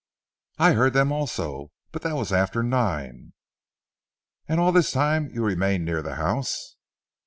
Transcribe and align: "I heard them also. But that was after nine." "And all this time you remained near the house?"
"I 0.57 0.73
heard 0.73 0.93
them 0.93 1.11
also. 1.11 1.69
But 1.91 2.01
that 2.01 2.15
was 2.15 2.31
after 2.33 2.63
nine." 2.63 3.33
"And 4.47 4.59
all 4.59 4.71
this 4.71 4.91
time 4.91 5.29
you 5.29 5.45
remained 5.45 5.85
near 5.85 6.01
the 6.01 6.15
house?" 6.15 6.75